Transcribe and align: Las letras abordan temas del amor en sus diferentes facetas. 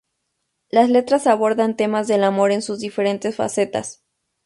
Las 0.71 0.89
letras 0.89 1.27
abordan 1.27 1.75
temas 1.75 2.07
del 2.07 2.23
amor 2.23 2.51
en 2.51 2.63
sus 2.63 2.79
diferentes 2.79 3.35
facetas. 3.35 4.03